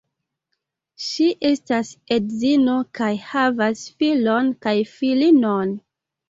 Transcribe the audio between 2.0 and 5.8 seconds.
edzino kaj havas filon kaj filinon.